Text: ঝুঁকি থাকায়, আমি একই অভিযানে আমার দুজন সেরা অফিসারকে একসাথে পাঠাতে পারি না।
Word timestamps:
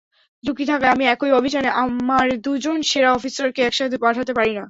ঝুঁকি 0.43 0.65
থাকায়, 0.65 0.91
আমি 0.91 1.05
একই 1.07 1.31
অভিযানে 1.31 1.69
আমার 1.83 2.25
দুজন 2.45 2.77
সেরা 2.89 3.09
অফিসারকে 3.13 3.61
একসাথে 3.63 3.97
পাঠাতে 3.97 4.31
পারি 4.37 4.51
না। 4.51 4.59